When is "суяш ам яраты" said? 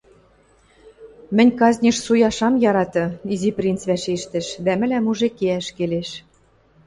2.05-3.05